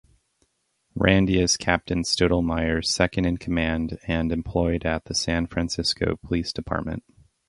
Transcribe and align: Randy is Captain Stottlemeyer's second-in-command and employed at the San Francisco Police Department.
Randy 0.95 1.39
is 1.39 1.57
Captain 1.57 2.01
Stottlemeyer's 2.01 2.89
second-in-command 2.89 3.99
and 4.07 4.31
employed 4.31 4.83
at 4.83 5.05
the 5.05 5.13
San 5.13 5.45
Francisco 5.45 6.17
Police 6.25 6.51
Department. 6.51 7.03